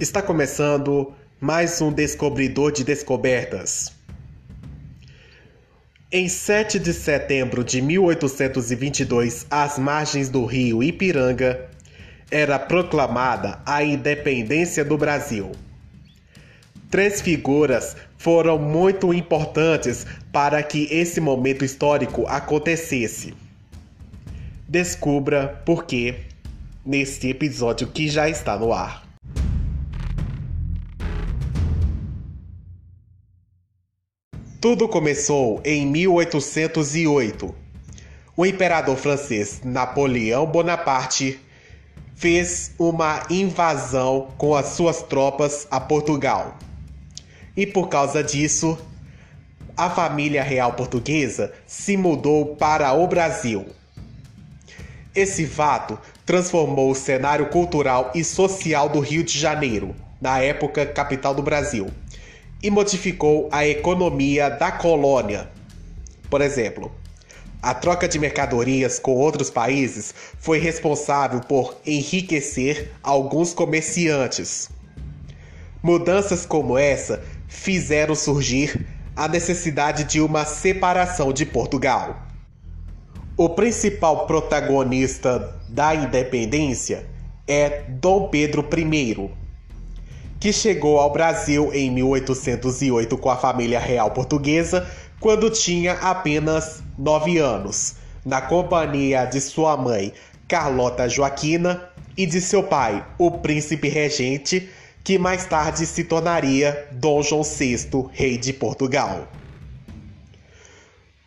Está 0.00 0.22
começando 0.22 1.12
mais 1.40 1.80
um 1.80 1.90
Descobridor 1.90 2.70
de 2.70 2.84
Descobertas. 2.84 3.92
Em 6.12 6.28
7 6.28 6.78
de 6.78 6.94
setembro 6.94 7.64
de 7.64 7.82
1822, 7.82 9.44
às 9.50 9.76
margens 9.76 10.28
do 10.28 10.44
rio 10.44 10.84
Ipiranga, 10.84 11.68
era 12.30 12.60
proclamada 12.60 13.60
a 13.66 13.82
independência 13.82 14.84
do 14.84 14.96
Brasil. 14.96 15.50
Três 16.88 17.20
figuras 17.20 17.96
foram 18.16 18.56
muito 18.56 19.12
importantes 19.12 20.06
para 20.30 20.62
que 20.62 20.86
esse 20.92 21.20
momento 21.20 21.64
histórico 21.64 22.24
acontecesse. 22.28 23.34
Descubra 24.68 25.60
por 25.66 25.86
quê 25.86 26.20
neste 26.86 27.30
episódio 27.30 27.88
que 27.88 28.06
já 28.08 28.28
está 28.28 28.56
no 28.56 28.72
ar. 28.72 29.07
Tudo 34.60 34.88
começou 34.88 35.60
em 35.64 35.86
1808. 35.86 37.54
O 38.36 38.44
imperador 38.44 38.96
francês 38.96 39.60
Napoleão 39.62 40.46
Bonaparte 40.46 41.38
fez 42.16 42.72
uma 42.76 43.24
invasão 43.30 44.32
com 44.36 44.56
as 44.56 44.70
suas 44.70 45.00
tropas 45.00 45.68
a 45.70 45.78
Portugal. 45.78 46.58
E 47.56 47.68
por 47.68 47.88
causa 47.88 48.20
disso, 48.20 48.76
a 49.76 49.88
família 49.88 50.42
real 50.42 50.72
portuguesa 50.72 51.52
se 51.64 51.96
mudou 51.96 52.56
para 52.56 52.92
o 52.94 53.06
Brasil. 53.06 53.64
Esse 55.14 55.46
fato 55.46 55.96
transformou 56.26 56.90
o 56.90 56.96
cenário 56.96 57.46
cultural 57.46 58.10
e 58.12 58.24
social 58.24 58.88
do 58.88 58.98
Rio 58.98 59.22
de 59.22 59.38
Janeiro, 59.38 59.94
na 60.20 60.40
época 60.40 60.84
capital 60.84 61.32
do 61.32 61.44
Brasil 61.44 61.86
e 62.62 62.70
modificou 62.70 63.48
a 63.52 63.66
economia 63.66 64.48
da 64.50 64.72
colônia. 64.72 65.48
Por 66.28 66.40
exemplo, 66.40 66.92
a 67.60 67.74
troca 67.74 68.06
de 68.06 68.18
mercadorias 68.18 68.98
com 68.98 69.14
outros 69.14 69.50
países 69.50 70.14
foi 70.38 70.58
responsável 70.58 71.40
por 71.40 71.76
enriquecer 71.86 72.92
alguns 73.02 73.52
comerciantes. 73.52 74.70
Mudanças 75.82 76.44
como 76.46 76.76
essa 76.76 77.22
fizeram 77.48 78.14
surgir 78.14 78.86
a 79.16 79.26
necessidade 79.26 80.04
de 80.04 80.20
uma 80.20 80.44
separação 80.44 81.32
de 81.32 81.44
Portugal. 81.44 82.22
O 83.36 83.48
principal 83.48 84.26
protagonista 84.26 85.56
da 85.68 85.94
independência 85.94 87.06
é 87.46 87.84
Dom 87.88 88.28
Pedro 88.28 88.64
I, 88.76 89.30
que 90.40 90.52
chegou 90.52 90.98
ao 90.98 91.12
Brasil 91.12 91.70
em 91.72 91.90
1808 91.90 93.16
com 93.18 93.30
a 93.30 93.36
família 93.36 93.80
real 93.80 94.10
portuguesa 94.10 94.88
quando 95.20 95.50
tinha 95.50 95.94
apenas 95.94 96.82
9 96.96 97.38
anos, 97.38 97.96
na 98.24 98.40
companhia 98.40 99.24
de 99.24 99.40
sua 99.40 99.76
mãe 99.76 100.12
Carlota 100.46 101.08
Joaquina 101.08 101.90
e 102.16 102.24
de 102.24 102.40
seu 102.40 102.62
pai, 102.62 103.04
o 103.18 103.30
príncipe 103.30 103.88
regente, 103.88 104.68
que 105.04 105.18
mais 105.18 105.44
tarde 105.44 105.86
se 105.86 106.04
tornaria 106.04 106.88
Dom 106.92 107.22
João 107.22 107.42
VI, 107.42 108.08
rei 108.12 108.38
de 108.38 108.52
Portugal. 108.52 109.28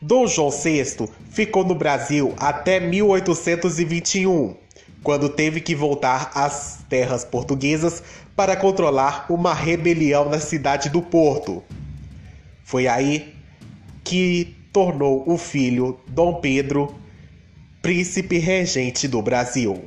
Dom 0.02 0.25
João 0.25 0.50
VI 0.50 1.08
ficou 1.30 1.64
no 1.64 1.75
Brasil 1.75 2.34
até 2.38 2.80
1821, 2.80 4.56
quando 5.03 5.30
teve 5.30 5.62
que 5.62 5.75
voltar 5.75 6.31
às 6.34 6.80
terras 6.90 7.23
portuguesas 7.23 8.03
para 8.42 8.56
controlar 8.56 9.28
uma 9.30 9.53
rebelião 9.53 10.28
na 10.28 10.39
cidade 10.39 10.90
do 10.90 11.00
Porto. 11.00 11.63
Foi 12.63 12.88
aí 12.88 13.35
que 14.03 14.57
tornou 14.74 15.24
o 15.29 15.38
filho 15.38 16.00
Dom 16.07 16.41
Pedro 16.41 16.96
príncipe 17.84 18.40
regente 18.40 19.07
do 19.07 19.22
Brasil. 19.22 19.85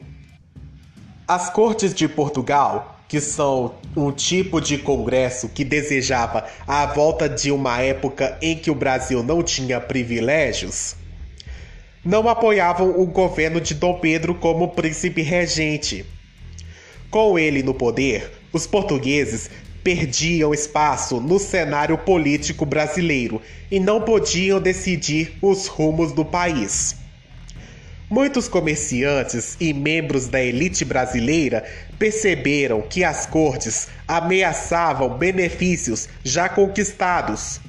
As 1.26 1.50
cortes 1.50 1.92
de 1.92 2.06
Portugal, 2.06 3.00
que 3.08 3.20
são 3.20 3.74
um 3.96 4.12
tipo 4.12 4.60
de 4.60 4.78
congresso 4.78 5.48
que 5.48 5.64
desejava 5.64 6.46
a 6.64 6.86
volta 6.86 7.28
de 7.28 7.50
uma 7.50 7.80
época 7.80 8.38
em 8.40 8.56
que 8.56 8.70
o 8.70 8.74
Brasil 8.76 9.20
não 9.24 9.42
tinha 9.42 9.80
privilégios, 9.80 10.94
não 12.04 12.28
apoiavam 12.28 13.00
o 13.00 13.04
governo 13.04 13.60
de 13.60 13.74
Dom 13.74 13.98
Pedro 13.98 14.32
como 14.32 14.68
príncipe 14.68 15.22
regente. 15.22 16.06
Com 17.10 17.38
ele 17.38 17.62
no 17.62 17.72
poder, 17.72 18.43
os 18.54 18.66
portugueses 18.66 19.50
perdiam 19.82 20.54
espaço 20.54 21.20
no 21.20 21.38
cenário 21.38 21.98
político 21.98 22.64
brasileiro 22.64 23.42
e 23.70 23.78
não 23.78 24.00
podiam 24.00 24.60
decidir 24.60 25.36
os 25.42 25.66
rumos 25.66 26.12
do 26.12 26.24
país. 26.24 26.96
Muitos 28.08 28.46
comerciantes 28.48 29.56
e 29.58 29.74
membros 29.74 30.28
da 30.28 30.40
elite 30.40 30.84
brasileira 30.84 31.64
perceberam 31.98 32.80
que 32.82 33.02
as 33.02 33.26
cortes 33.26 33.88
ameaçavam 34.06 35.18
benefícios 35.18 36.08
já 36.22 36.48
conquistados, 36.48 37.60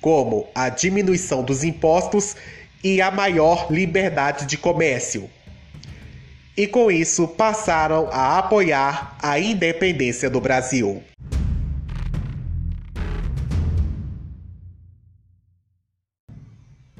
como 0.00 0.48
a 0.54 0.68
diminuição 0.68 1.42
dos 1.42 1.64
impostos 1.64 2.36
e 2.84 3.00
a 3.00 3.10
maior 3.10 3.68
liberdade 3.70 4.44
de 4.44 4.58
comércio. 4.58 5.30
E 6.56 6.66
com 6.66 6.90
isso 6.90 7.28
passaram 7.28 8.08
a 8.10 8.38
apoiar 8.38 9.18
a 9.22 9.38
independência 9.38 10.30
do 10.30 10.40
Brasil. 10.40 11.02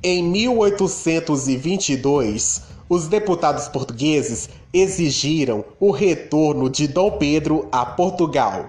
Em 0.03 0.23
1822, 0.23 2.65
os 2.89 3.09
deputados 3.09 3.67
portugueses 3.67 4.49
exigiram 4.73 5.65
o 5.81 5.91
retorno 5.91 6.71
de 6.71 6.87
Dom 6.87 7.11
Pedro 7.13 7.67
a 7.73 7.87
Portugal. 7.87 8.69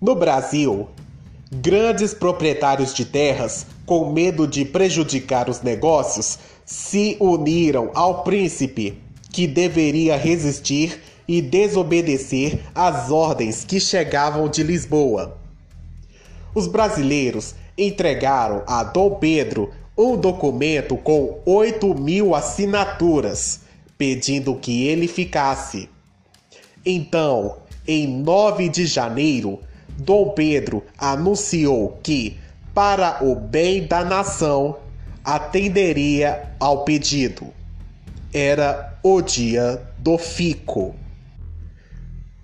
No 0.00 0.14
Brasil, 0.14 0.88
grandes 1.50 2.14
proprietários 2.14 2.94
de 2.94 3.04
terras 3.04 3.66
com 3.84 4.12
medo 4.12 4.46
de 4.46 4.64
prejudicar 4.64 5.48
os 5.48 5.60
negócios, 5.62 6.38
se 6.64 7.16
uniram 7.20 7.90
ao 7.94 8.24
príncipe, 8.24 9.00
que 9.36 9.46
deveria 9.46 10.16
resistir 10.16 10.98
e 11.28 11.42
desobedecer 11.42 12.58
às 12.74 13.10
ordens 13.10 13.66
que 13.66 13.78
chegavam 13.78 14.48
de 14.48 14.62
Lisboa. 14.62 15.36
Os 16.54 16.66
brasileiros 16.66 17.54
entregaram 17.76 18.62
a 18.66 18.82
Dom 18.82 19.16
Pedro 19.16 19.70
um 19.94 20.16
documento 20.16 20.96
com 20.96 21.38
8 21.44 21.94
mil 21.94 22.34
assinaturas, 22.34 23.60
pedindo 23.98 24.54
que 24.54 24.86
ele 24.86 25.06
ficasse. 25.06 25.90
Então, 26.82 27.58
em 27.86 28.06
9 28.06 28.70
de 28.70 28.86
janeiro, 28.86 29.58
Dom 29.98 30.30
Pedro 30.30 30.82
anunciou 30.96 31.98
que 32.02 32.38
para 32.72 33.22
o 33.22 33.34
bem 33.34 33.86
da 33.86 34.02
nação, 34.02 34.78
atenderia 35.22 36.54
ao 36.58 36.84
pedido. 36.84 37.52
Era 38.38 38.98
o 39.02 39.22
dia 39.22 39.82
do 39.96 40.18
fico. 40.18 40.94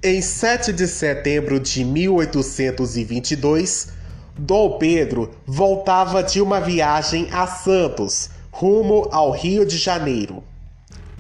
Em 0.03 0.23
7 0.23 0.73
de 0.73 0.89
setembro 0.89 1.61
de 1.61 1.85
1822, 1.85 3.89
Dom 4.35 4.79
Pedro 4.79 5.33
voltava 5.45 6.23
de 6.23 6.41
uma 6.41 6.63
viagem 6.63 7.29
a 7.31 7.47
Santos, 7.47 8.31
rumo 8.51 9.07
ao 9.13 9.33
Rio 9.33 9.67
de 9.67 9.77
Janeiro. 9.77 10.43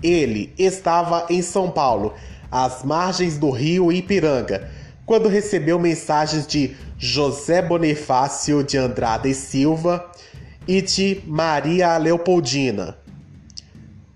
Ele 0.02 0.54
estava 0.56 1.26
em 1.28 1.42
São 1.42 1.70
Paulo, 1.70 2.14
às 2.50 2.82
margens 2.82 3.36
do 3.36 3.50
rio 3.50 3.92
Ipiranga, 3.92 4.70
quando 5.04 5.28
recebeu 5.28 5.78
mensagens 5.78 6.46
de 6.46 6.74
José 6.96 7.60
Bonifácio 7.60 8.64
de 8.64 8.78
Andrade 8.78 9.28
e 9.28 9.34
Silva 9.34 10.10
e 10.66 10.80
de 10.80 11.20
Maria 11.26 11.94
Leopoldina. 11.98 13.01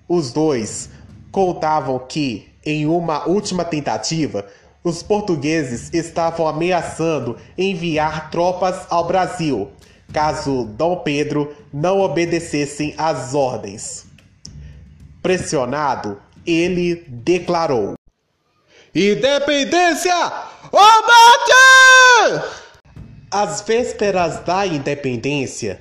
Os 0.08 0.32
dois 0.32 0.88
contavam 1.32 1.98
que, 1.98 2.48
em 2.64 2.86
uma 2.86 3.26
última 3.28 3.64
tentativa, 3.64 4.46
os 4.82 5.02
portugueses 5.02 5.92
estavam 5.92 6.46
ameaçando 6.46 7.36
enviar 7.58 8.30
tropas 8.30 8.86
ao 8.88 9.04
Brasil, 9.06 9.70
caso 10.12 10.64
Dom 10.64 10.98
Pedro 10.98 11.54
não 11.72 12.00
obedecessem 12.00 12.94
às 12.96 13.34
ordens. 13.34 14.06
Pressionado, 15.20 16.20
ele 16.46 17.04
declarou: 17.08 17.94
Independência 18.94 20.14
ou 20.70 20.80
morte! 20.80 22.46
Às 23.28 23.60
vésperas 23.62 24.38
da 24.44 24.64
independência, 24.66 25.80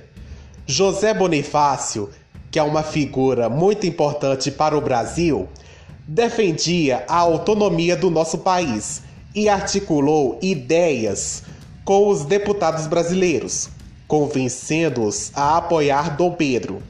José 0.66 1.14
Bonifácio, 1.14 2.10
que 2.56 2.60
é 2.60 2.62
uma 2.62 2.82
figura 2.82 3.50
muito 3.50 3.86
importante 3.86 4.50
para 4.50 4.78
o 4.78 4.80
Brasil, 4.80 5.46
defendia 6.08 7.04
a 7.06 7.16
autonomia 7.16 7.94
do 7.94 8.08
nosso 8.08 8.38
país 8.38 9.02
e 9.34 9.46
articulou 9.46 10.38
ideias 10.40 11.42
com 11.84 12.08
os 12.08 12.24
deputados 12.24 12.86
brasileiros, 12.86 13.68
convencendo-os 14.08 15.30
a 15.34 15.58
apoiar 15.58 16.16
Dom 16.16 16.32
Pedro. 16.32 16.82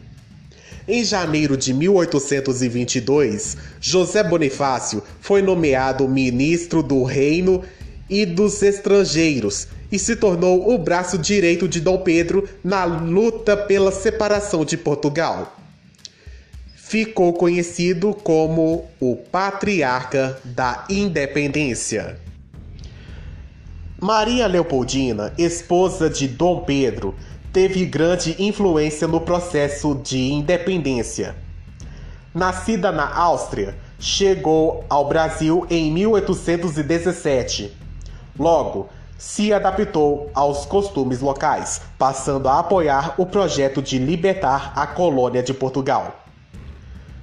Em 0.87 1.03
janeiro 1.03 1.57
de 1.57 1.75
1822, 1.75 3.57
José 3.81 4.23
Bonifácio 4.23 5.03
foi 5.21 5.43
nomeado 5.43 6.07
ministro 6.07 6.81
do 6.81 7.03
Reino 7.03 7.61
e 8.09 8.25
dos 8.25 8.63
Estrangeiros 8.63 9.67
e 9.91 9.99
se 9.99 10.17
tornou 10.17 10.75
o 10.75 10.79
braço 10.79 11.19
direito 11.19 11.69
de 11.69 11.81
Dom 11.81 11.99
Pedro 11.99 12.49
na 12.63 12.85
luta 12.85 13.57
pela 13.57 13.93
separação 13.93 14.65
de 14.65 14.77
Portugal. 14.77 15.57
Ficou 16.77 17.33
conhecido 17.33 18.15
como 18.15 18.85
o 19.01 19.17
Patriarca 19.17 20.39
da 20.45 20.85
Independência. 20.89 22.19
Maria 24.01 24.47
Leopoldina, 24.47 25.33
esposa 25.39 26.11
de 26.11 26.29
Dom 26.29 26.61
Pedro, 26.61 27.15
teve 27.53 27.87
grande 27.87 28.37
influência 28.39 29.09
no 29.09 29.21
processo 29.21 29.95
de 30.05 30.19
independência. 30.19 31.35
Nascida 32.35 32.93
na 32.93 33.11
Áustria, 33.17 33.75
chegou 33.99 34.85
ao 34.91 35.09
Brasil 35.09 35.67
em 35.71 35.91
1817. 35.91 37.75
Logo, 38.39 38.91
se 39.19 39.53
adaptou 39.53 40.31
aos 40.35 40.67
costumes 40.67 41.21
locais, 41.21 41.81
passando 41.99 42.49
a 42.49 42.59
apoiar 42.59 43.15
o 43.19 43.27
projeto 43.27 43.81
de 43.81 43.99
libertar 43.99 44.73
a 44.77 44.87
colônia 44.87 45.43
de 45.43 45.55
Portugal. 45.55 46.25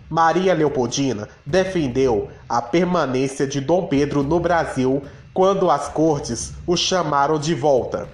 Maria 0.09 0.53
Leopoldina 0.53 1.27
defendeu 1.45 2.29
a 2.47 2.61
permanência 2.61 3.47
de 3.47 3.59
Dom 3.59 3.87
Pedro 3.87 4.21
no 4.21 4.39
Brasil 4.39 5.01
quando 5.33 5.71
as 5.71 5.87
cortes 5.87 6.53
o 6.67 6.77
chamaram 6.77 7.39
de 7.39 7.55
volta. 7.55 8.07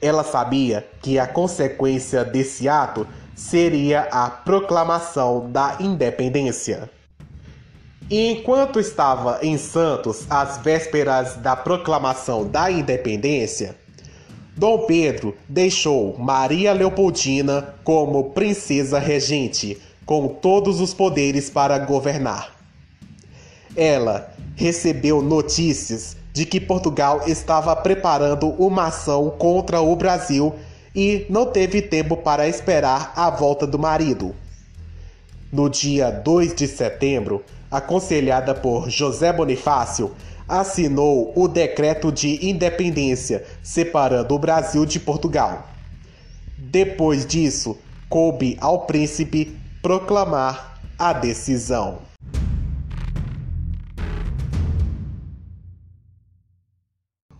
Ela 0.00 0.22
sabia 0.22 0.86
que 1.00 1.18
a 1.18 1.26
consequência 1.26 2.24
desse 2.24 2.68
ato 2.68 3.06
seria 3.34 4.02
a 4.12 4.28
proclamação 4.28 5.50
da 5.50 5.76
independência. 5.80 6.90
E 8.10 8.30
enquanto 8.32 8.78
estava 8.78 9.38
em 9.42 9.56
Santos 9.56 10.26
às 10.28 10.58
vésperas 10.58 11.36
da 11.36 11.56
proclamação 11.56 12.46
da 12.46 12.70
independência, 12.70 13.76
Dom 14.56 14.86
Pedro 14.86 15.34
deixou 15.48 16.16
Maria 16.18 16.72
Leopoldina 16.72 17.74
como 17.82 18.30
princesa 18.30 18.98
regente, 18.98 19.80
com 20.04 20.28
todos 20.28 20.80
os 20.80 20.92
poderes 20.92 21.48
para 21.48 21.78
governar. 21.78 22.54
Ela 23.74 24.32
recebeu 24.54 25.22
notícias 25.22 26.16
de 26.32 26.44
que 26.44 26.60
Portugal 26.60 27.22
estava 27.26 27.74
preparando 27.74 28.48
uma 28.50 28.88
ação 28.88 29.30
contra 29.30 29.80
o 29.80 29.96
Brasil 29.96 30.54
e 30.94 31.26
não 31.28 31.46
teve 31.46 31.82
tempo 31.82 32.16
para 32.16 32.46
esperar 32.46 33.12
a 33.16 33.30
volta 33.30 33.66
do 33.66 33.78
marido. 33.78 34.36
No 35.52 35.68
dia 35.68 36.10
2 36.10 36.54
de 36.54 36.68
setembro, 36.68 37.42
aconselhada 37.74 38.54
por 38.54 38.88
José 38.88 39.32
Bonifácio, 39.32 40.12
assinou 40.48 41.32
o 41.34 41.48
decreto 41.48 42.12
de 42.12 42.46
independência, 42.46 43.44
separando 43.64 44.32
o 44.32 44.38
Brasil 44.38 44.86
de 44.86 45.00
Portugal. 45.00 45.68
Depois 46.56 47.26
disso, 47.26 47.76
coube 48.08 48.56
ao 48.60 48.86
príncipe 48.86 49.56
proclamar 49.82 50.80
a 50.96 51.12
decisão. 51.12 51.98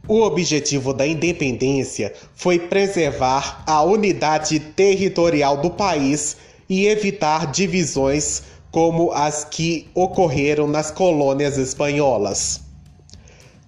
O 0.08 0.20
objetivo 0.20 0.92
da 0.92 1.06
independência 1.06 2.12
foi 2.34 2.58
preservar 2.58 3.62
a 3.66 3.82
unidade 3.82 4.58
territorial 4.58 5.58
do 5.58 5.70
país 5.70 6.36
e 6.68 6.86
evitar 6.86 7.50
divisões 7.50 8.42
como 8.74 9.12
as 9.12 9.44
que 9.44 9.86
ocorreram 9.94 10.66
nas 10.66 10.90
colônias 10.90 11.56
espanholas. 11.58 12.60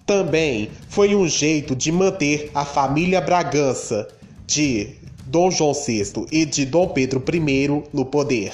Também 0.05 0.69
foi 0.89 1.15
um 1.15 1.25
jeito 1.25 1.73
de 1.73 1.93
manter 1.93 2.51
a 2.53 2.65
família 2.65 3.21
Bragança 3.21 4.05
de 4.45 4.95
Dom 5.25 5.49
João 5.49 5.71
VI 5.73 6.25
e 6.29 6.43
de 6.43 6.65
Dom 6.65 6.89
Pedro 6.89 7.23
I 7.25 7.83
no 7.93 8.03
poder. 8.03 8.51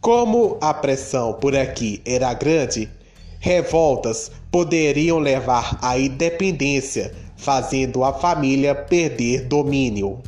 Como 0.00 0.56
a 0.60 0.72
pressão 0.72 1.32
por 1.32 1.56
aqui 1.56 2.00
era 2.06 2.32
grande, 2.32 2.88
Revoltas 3.40 4.30
poderiam 4.52 5.18
levar 5.18 5.80
à 5.82 5.98
independência, 5.98 7.12
fazendo 7.36 8.04
a 8.04 8.12
família 8.12 8.72
perder 8.72 9.48
domínio. 9.48 10.22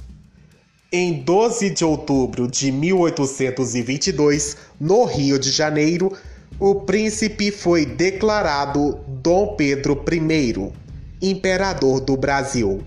Em 0.90 1.20
12 1.20 1.68
de 1.68 1.84
outubro 1.84 2.48
de 2.48 2.72
1822, 2.72 4.56
no 4.80 5.04
Rio 5.04 5.38
de 5.38 5.50
Janeiro, 5.50 6.10
o 6.58 6.76
príncipe 6.76 7.50
foi 7.50 7.84
declarado 7.84 8.98
Dom 9.06 9.54
Pedro 9.54 10.02
I, 10.10 10.72
imperador 11.20 12.00
do 12.00 12.16
Brasil. 12.16 12.82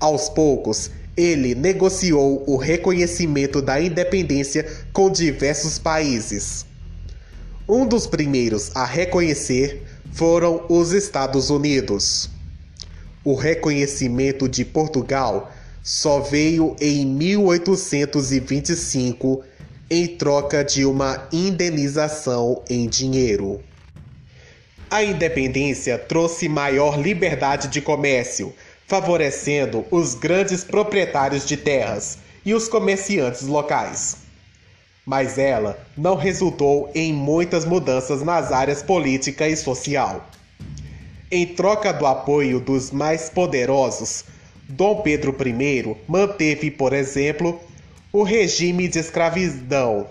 Aos 0.00 0.30
poucos, 0.30 0.90
ele 1.14 1.54
negociou 1.54 2.42
o 2.46 2.56
reconhecimento 2.56 3.60
da 3.60 3.78
independência 3.78 4.66
com 4.90 5.10
diversos 5.10 5.78
países. 5.78 6.64
Um 7.68 7.86
dos 7.86 8.06
primeiros 8.06 8.74
a 8.74 8.86
reconhecer 8.86 9.82
foram 10.12 10.64
os 10.70 10.92
Estados 10.92 11.50
Unidos. 11.50 12.30
O 13.22 13.34
reconhecimento 13.34 14.48
de 14.48 14.64
Portugal 14.64 15.52
só 15.86 16.18
veio 16.18 16.74
em 16.80 17.06
1825 17.06 19.44
em 19.88 20.08
troca 20.08 20.64
de 20.64 20.84
uma 20.84 21.28
indenização 21.32 22.60
em 22.68 22.88
dinheiro. 22.88 23.62
A 24.90 25.04
independência 25.04 25.96
trouxe 25.96 26.48
maior 26.48 27.00
liberdade 27.00 27.68
de 27.68 27.80
comércio, 27.80 28.52
favorecendo 28.88 29.84
os 29.92 30.16
grandes 30.16 30.64
proprietários 30.64 31.46
de 31.46 31.56
terras 31.56 32.18
e 32.44 32.52
os 32.52 32.66
comerciantes 32.66 33.42
locais 33.42 34.26
mas 35.06 35.38
ela 35.38 35.78
não 35.96 36.16
resultou 36.16 36.90
em 36.92 37.12
muitas 37.12 37.64
mudanças 37.64 38.24
nas 38.24 38.50
áreas 38.50 38.82
política 38.82 39.46
e 39.46 39.56
social. 39.56 40.28
Em 41.30 41.46
troca 41.46 41.92
do 41.92 42.04
apoio 42.04 42.58
dos 42.58 42.90
mais 42.90 43.30
poderosos, 43.30 44.24
Dom 44.68 45.00
Pedro 45.00 45.32
I 45.46 45.96
manteve, 46.08 46.72
por 46.72 46.92
exemplo, 46.92 47.60
o 48.12 48.24
regime 48.24 48.88
de 48.88 48.98
escravidão. 48.98 50.08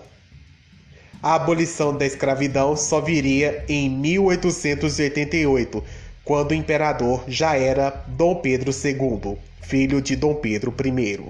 A 1.22 1.34
abolição 1.34 1.94
da 1.94 2.06
escravidão 2.06 2.74
só 2.74 3.00
viria 3.00 3.64
em 3.68 3.90
1888, 3.90 5.84
quando 6.24 6.52
o 6.52 6.54
imperador 6.54 7.22
já 7.28 7.54
era 7.54 7.90
Dom 8.08 8.36
Pedro 8.36 8.70
II, 8.70 9.36
filho 9.60 10.00
de 10.00 10.16
Dom 10.16 10.34
Pedro 10.36 10.74
I. 10.82 11.20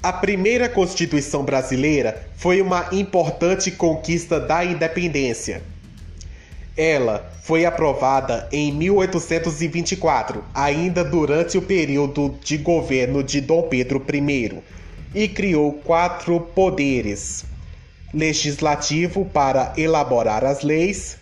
A 0.00 0.12
primeira 0.12 0.68
Constituição 0.68 1.44
brasileira 1.44 2.24
foi 2.36 2.62
uma 2.62 2.88
importante 2.92 3.70
conquista 3.72 4.38
da 4.38 4.64
independência. 4.64 5.62
Ela 6.76 7.30
foi 7.42 7.66
aprovada 7.66 8.48
em 8.50 8.72
1824, 8.72 10.42
ainda 10.54 11.04
durante 11.04 11.58
o 11.58 11.62
período 11.62 12.38
de 12.42 12.56
governo 12.56 13.22
de 13.22 13.40
Dom 13.40 13.62
Pedro 13.68 14.02
I, 14.10 14.62
e 15.14 15.28
criou 15.28 15.72
quatro 15.84 16.40
poderes: 16.40 17.44
legislativo 18.14 19.24
para 19.26 19.74
elaborar 19.76 20.44
as 20.44 20.62
leis, 20.62 21.18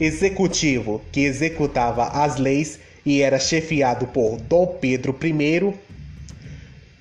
executivo 0.00 1.00
que 1.12 1.20
executava 1.20 2.06
as 2.06 2.36
leis 2.36 2.80
e 3.06 3.22
era 3.22 3.38
chefiado 3.38 4.06
por 4.08 4.36
Dom 4.40 4.78
Pedro 4.80 5.16
I 5.22 5.74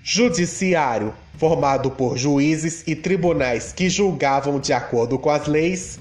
Judiciário, 0.04 1.14
formado 1.38 1.92
por 1.92 2.18
juízes 2.18 2.84
e 2.86 2.96
tribunais 2.96 3.72
que 3.72 3.90
julgavam 3.90 4.60
de 4.60 4.74
acordo 4.74 5.18
com 5.18 5.30
as 5.30 5.48
leis, 5.48 6.00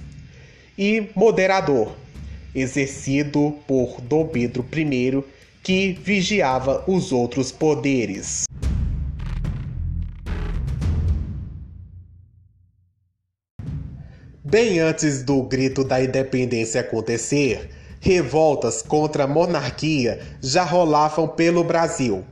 e 0.80 1.10
moderador, 1.14 1.94
exercido 2.54 3.54
por 3.66 4.00
Dom 4.00 4.26
Pedro 4.28 4.66
I, 4.74 5.22
que 5.62 5.92
vigiava 5.92 6.82
os 6.86 7.12
outros 7.12 7.52
poderes. 7.52 8.44
Bem 14.42 14.80
antes 14.80 15.22
do 15.22 15.42
grito 15.42 15.84
da 15.84 16.02
independência 16.02 16.80
acontecer, 16.80 17.68
revoltas 18.00 18.80
contra 18.80 19.24
a 19.24 19.28
monarquia 19.28 20.18
já 20.42 20.64
rolavam 20.64 21.28
pelo 21.28 21.62
Brasil. 21.62 22.24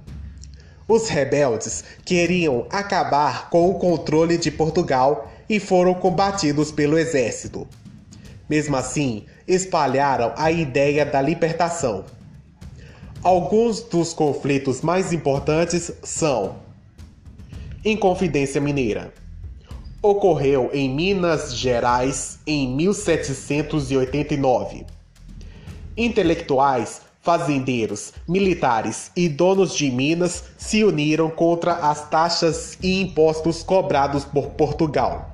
Os 0.89 1.11
rebeldes 1.11 1.85
queriam 2.03 2.67
acabar 2.71 3.51
com 3.51 3.69
o 3.69 3.75
controle 3.75 4.39
de 4.39 4.51
Portugal 4.51 5.31
e 5.51 5.61
foram 5.61 5.93
combatidos 5.93 6.73
pelo 6.73 6.99
exército. 6.99 7.69
Mesmo 8.49 8.77
assim, 8.77 9.27
espalharam 9.47 10.33
a 10.37 10.51
ideia 10.51 11.05
da 11.05 11.21
libertação. 11.21 12.07
Alguns 13.23 13.83
dos 13.83 14.15
conflitos 14.15 14.81
mais 14.81 15.13
importantes 15.13 15.93
são 16.03 16.57
Inconfidência 17.85 18.59
Mineira. 18.61 19.13
Ocorreu 20.01 20.71
em 20.73 20.89
Minas 20.89 21.53
Gerais 21.55 22.39
em 22.47 22.75
1789. 22.77 24.87
Intelectuais, 25.97 27.03
fazendeiros, 27.21 28.13
militares 28.27 29.11
e 29.17 29.29
donos 29.29 29.75
de 29.75 29.91
minas 29.91 30.45
se 30.57 30.85
uniram 30.85 31.29
contra 31.29 31.75
as 31.75 32.09
taxas 32.09 32.79
e 32.83 33.01
impostos 33.01 33.63
cobrados 33.63 34.25
por 34.25 34.51
Portugal. 34.51 35.28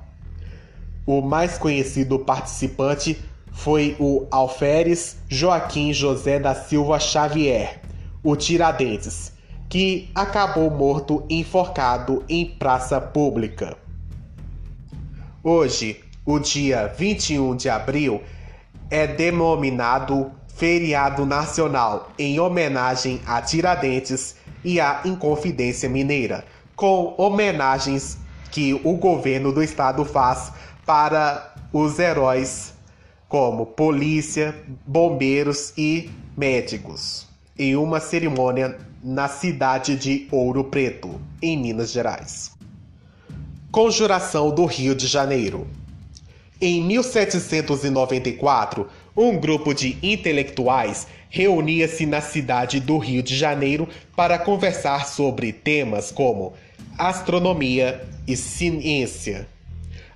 O 1.05 1.21
mais 1.21 1.57
conhecido 1.57 2.17
participante 2.17 3.23
foi 3.51 3.95
o 3.99 4.25
alferes 4.31 5.17
Joaquim 5.29 5.93
José 5.93 6.39
da 6.39 6.55
Silva 6.55 6.99
Xavier, 6.99 7.79
o 8.23 8.35
Tiradentes, 8.35 9.31
que 9.69 10.09
acabou 10.15 10.71
morto 10.71 11.23
enforcado 11.29 12.23
em 12.27 12.45
praça 12.45 12.99
pública. 12.99 13.77
Hoje, 15.43 16.01
o 16.25 16.39
dia 16.39 16.87
21 16.97 17.55
de 17.55 17.69
abril 17.69 18.23
é 18.89 19.05
denominado 19.05 20.31
feriado 20.47 21.23
nacional 21.23 22.09
em 22.17 22.39
homenagem 22.39 23.21
a 23.27 23.41
Tiradentes 23.43 24.37
e 24.63 24.79
à 24.79 25.01
Inconfidência 25.05 25.87
Mineira, 25.87 26.43
com 26.75 27.13
homenagens 27.15 28.17
que 28.51 28.73
o 28.83 28.93
governo 28.93 29.51
do 29.51 29.61
estado 29.61 30.03
faz 30.03 30.51
para 30.85 31.53
os 31.73 31.99
heróis 31.99 32.73
como 33.27 33.65
polícia, 33.65 34.55
bombeiros 34.85 35.73
e 35.77 36.09
médicos, 36.37 37.27
em 37.57 37.75
uma 37.75 37.99
cerimônia 37.99 38.77
na 39.03 39.27
cidade 39.27 39.95
de 39.95 40.27
Ouro 40.31 40.63
Preto, 40.63 41.19
em 41.41 41.57
Minas 41.57 41.91
Gerais. 41.91 42.51
Conjuração 43.71 44.53
do 44.53 44.65
Rio 44.65 44.93
de 44.95 45.07
Janeiro. 45.07 45.67
Em 46.61 46.83
1794, 46.83 48.87
um 49.17 49.37
grupo 49.37 49.73
de 49.73 49.97
intelectuais 50.01 51.07
reunia-se 51.29 52.05
na 52.05 52.21
cidade 52.21 52.79
do 52.79 52.97
Rio 52.97 53.21
de 53.21 53.35
Janeiro 53.35 53.89
para 54.15 54.39
conversar 54.39 55.05
sobre 55.05 55.51
temas 55.51 56.11
como 56.11 56.53
astronomia 56.97 58.01
e 58.25 58.37
ciência. 58.37 59.49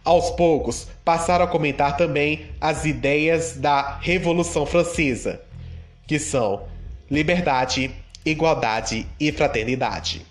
Aos 0.03 0.31
poucos, 0.31 0.87
passaram 1.03 1.45
a 1.45 1.47
comentar 1.47 1.97
também 1.97 2.47
as 2.59 2.85
ideias 2.85 3.57
da 3.57 3.97
Revolução 3.99 4.65
Francesa, 4.65 5.41
que 6.07 6.17
são 6.17 6.63
liberdade, 7.09 7.91
igualdade 8.25 9.05
e 9.19 9.31
fraternidade. 9.31 10.25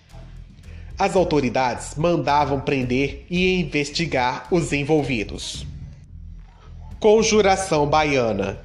As 0.98 1.14
autoridades 1.14 1.94
mandavam 1.96 2.60
prender 2.60 3.24
e 3.30 3.60
investigar 3.60 4.48
os 4.50 4.72
envolvidos. 4.72 5.64
Conjuração 6.98 7.86
Baiana 7.86 8.58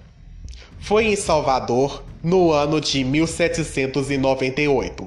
foi 0.80 1.06
em 1.06 1.16
Salvador 1.16 2.04
no 2.24 2.52
ano 2.52 2.82
de 2.82 3.04
1798. 3.04 5.06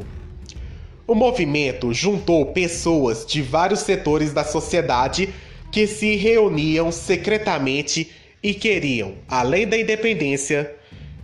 O 1.09 1.15
movimento 1.15 1.93
juntou 1.93 2.47
pessoas 2.47 3.27
de 3.27 3.43
vários 3.43 3.81
setores 3.81 4.33
da 4.33 4.45
sociedade 4.45 5.35
que 5.71 5.87
se 5.87 6.17
reuniam 6.17 6.91
secretamente 6.91 8.11
e 8.43 8.55
queriam, 8.55 9.15
além 9.29 9.67
da 9.67 9.79
independência, 9.79 10.75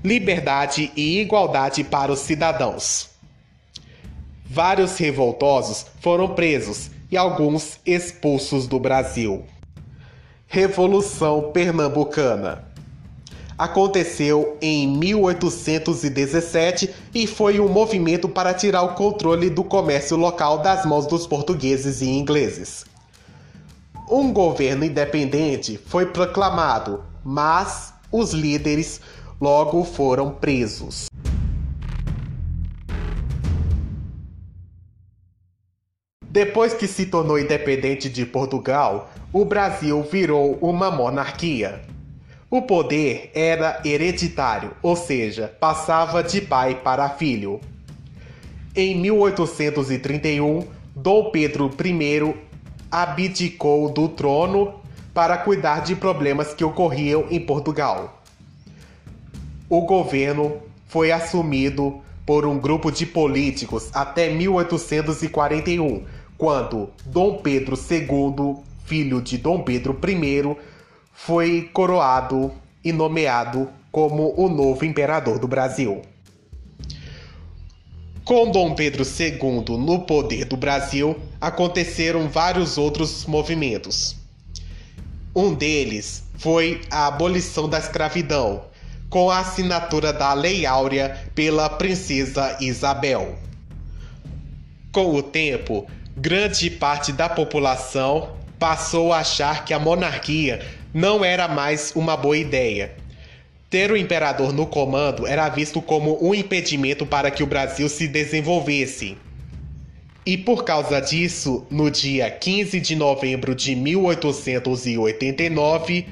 liberdade 0.05 0.93
e 0.97 1.21
igualdade 1.21 1.85
para 1.85 2.13
os 2.13 2.19
cidadãos. 2.21 3.11
Vários 4.45 4.99
revoltosos 4.99 5.87
foram 6.01 6.35
presos 6.35 6.91
e 7.11 7.17
alguns 7.17 7.79
expulsos 7.87 8.67
do 8.67 8.79
Brasil. 8.79 9.45
Revolução 10.47 11.51
Pernambucana 11.53 12.71
aconteceu 13.57 14.59
em 14.61 14.89
1817 14.89 16.91
e 17.15 17.27
foi 17.27 17.61
um 17.61 17.69
movimento 17.69 18.29
para 18.29 18.53
tirar 18.53 18.83
o 18.83 18.95
controle 18.95 19.49
do 19.49 19.63
comércio 19.63 20.17
local 20.17 20.59
das 20.59 20.85
mãos 20.85 21.07
dos 21.07 21.25
portugueses 21.27 22.03
e 22.03 22.09
ingleses. 22.09 22.85
Um 24.15 24.31
governo 24.31 24.85
independente 24.85 25.79
foi 25.79 26.05
proclamado, 26.05 27.03
mas 27.25 27.95
os 28.13 28.35
líderes 28.35 29.01
logo 29.41 29.83
foram 29.85 30.33
presos. 30.33 31.07
Depois 36.29 36.75
que 36.75 36.87
se 36.87 37.07
tornou 37.07 37.39
independente 37.39 38.11
de 38.11 38.27
Portugal, 38.27 39.11
o 39.33 39.47
Brasil 39.47 40.03
virou 40.03 40.59
uma 40.61 40.91
monarquia. 40.91 41.81
O 42.51 42.61
poder 42.61 43.31
era 43.35 43.81
hereditário, 43.83 44.73
ou 44.83 44.95
seja, 44.95 45.57
passava 45.59 46.23
de 46.23 46.43
pai 46.43 46.75
para 46.75 47.09
filho. 47.09 47.63
Em 48.77 48.95
1831, 48.95 50.69
Dom 50.95 51.31
Pedro 51.31 51.71
I 51.83 52.52
abdicou 52.93 53.89
do 53.89 54.07
trono 54.07 54.75
para 55.15 55.39
cuidar 55.39 55.81
de 55.81 55.97
problemas 55.97 56.53
que 56.53 56.63
ocorriam 56.63 57.25
em 57.31 57.41
Portugal. 57.41 58.23
O 59.67 59.81
governo 59.81 60.59
foi 60.89 61.11
assumido 61.11 62.03
por 62.27 62.45
um 62.45 62.59
grupo 62.59 62.93
de 62.93 63.07
políticos 63.07 63.89
até 63.95 64.29
1841, 64.29 66.05
quando 66.37 66.91
Dom 67.07 67.39
Pedro 67.39 67.77
II, 67.77 68.63
filho 68.85 69.23
de 69.23 69.39
Dom 69.39 69.63
Pedro 69.63 69.99
I, 70.07 70.57
foi 71.15 71.71
coroado 71.73 72.53
e 72.85 72.93
nomeado 72.93 73.71
como 73.91 74.35
o 74.37 74.51
novo 74.51 74.85
imperador 74.85 75.39
do 75.39 75.49
Brasil. 75.49 76.03
Com 78.25 78.53
Dom 78.53 78.77
Pedro 78.77 79.03
II 79.03 79.77
no 79.77 80.03
poder 80.03 80.45
do 80.45 80.57
Brasil, 80.57 81.21
aconteceram 81.41 82.29
vários 82.29 82.79
outros 82.79 83.27
movimentos. 83.27 84.15
Um 85.35 85.53
deles 85.53 86.23
foi 86.39 86.81
a 86.89 87.09
abolição 87.09 87.69
da 87.69 87.81
escravidão, 87.81 88.63
com 89.11 89.29
a 89.29 89.41
assinatura 89.41 90.13
da 90.13 90.33
Lei 90.35 90.65
Áurea 90.65 91.19
pela 91.35 91.69
princesa 91.69 92.57
Isabel. 92.61 93.37
Com 94.93 95.17
o 95.17 95.23
tempo, 95.23 95.85
grande 96.17 96.71
parte 96.71 97.11
da 97.13 97.29
população 97.29 98.37
passou 98.57 99.13
a 99.13 99.19
achar 99.19 99.65
que 99.65 99.75
a 99.75 99.81
monarquia 99.81 100.65
não 100.95 101.25
era 101.25 101.49
mais 101.49 101.93
uma 101.97 102.17
boa 102.17 102.37
ideia 102.37 103.02
ter 103.73 103.91
o 103.91 103.97
imperador 103.97 104.53
no 104.53 104.67
comando 104.67 105.27
era 105.27 105.49
visto 105.49 105.81
como 105.81 106.23
um 106.23 106.35
impedimento 106.35 107.07
para 107.07 107.31
que 107.31 107.43
o 107.43 107.47
Brasil 107.47 107.89
se 107.89 108.07
desenvolvesse. 108.07 109.17
E 110.27 110.37
por 110.37 110.63
causa 110.63 111.01
disso, 111.01 111.67
no 111.71 111.91
dia 111.91 112.31
15 112.31 112.79
de 112.79 112.95
novembro 112.95 113.55
de 113.55 113.75
1889, 113.75 116.07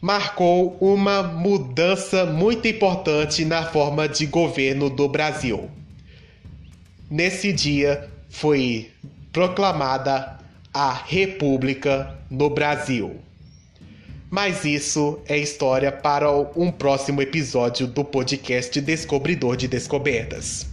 marcou 0.00 0.78
uma 0.80 1.20
mudança 1.20 2.24
muito 2.24 2.68
importante 2.68 3.44
na 3.44 3.64
forma 3.64 4.08
de 4.08 4.26
governo 4.26 4.88
do 4.88 5.08
Brasil. 5.08 5.68
Nesse 7.10 7.52
dia 7.52 8.08
foi 8.30 8.92
proclamada 9.32 10.38
a 10.72 10.92
República 10.92 12.16
no 12.30 12.48
Brasil. 12.48 13.25
Mas 14.36 14.66
isso 14.66 15.18
é 15.26 15.38
história 15.38 15.90
para 15.90 16.30
um 16.30 16.70
próximo 16.70 17.22
episódio 17.22 17.86
do 17.86 18.04
podcast 18.04 18.78
Descobridor 18.82 19.56
de 19.56 19.66
Descobertas. 19.66 20.66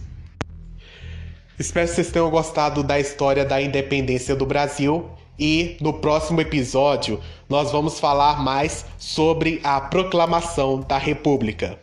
Espero 1.58 1.88
que 1.88 1.94
vocês 1.94 2.10
tenham 2.10 2.28
gostado 2.28 2.82
da 2.82 3.00
história 3.00 3.42
da 3.42 3.62
independência 3.62 4.36
do 4.36 4.44
Brasil 4.44 5.08
e 5.38 5.78
no 5.80 5.94
próximo 5.94 6.42
episódio 6.42 7.18
nós 7.48 7.72
vamos 7.72 7.98
falar 7.98 8.42
mais 8.42 8.84
sobre 8.98 9.62
a 9.64 9.80
proclamação 9.80 10.80
da 10.80 10.98
República. 10.98 11.78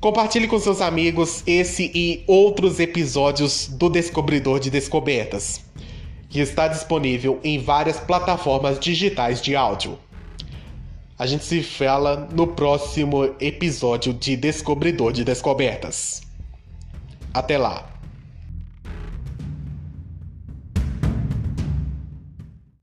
Compartilhe 0.00 0.48
com 0.48 0.58
seus 0.58 0.80
amigos 0.80 1.42
esse 1.46 1.92
e 1.94 2.24
outros 2.26 2.80
episódios 2.80 3.68
do 3.68 3.90
Descobridor 3.90 4.58
de 4.58 4.70
Descobertas, 4.70 5.60
que 6.30 6.40
está 6.40 6.66
disponível 6.66 7.38
em 7.44 7.58
várias 7.58 8.00
plataformas 8.00 8.80
digitais 8.80 9.42
de 9.42 9.54
áudio. 9.54 9.98
A 11.20 11.26
gente 11.26 11.44
se 11.44 11.62
fala 11.62 12.26
no 12.32 12.46
próximo 12.46 13.34
episódio 13.38 14.14
de 14.14 14.38
Descobridor 14.38 15.12
de 15.12 15.22
Descobertas. 15.22 16.22
Até 17.34 17.58
lá! 17.58 17.89